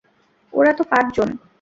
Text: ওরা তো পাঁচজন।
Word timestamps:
ওরা 0.53 0.71
তো 0.73 0.83
পাঁচজন। 0.83 1.29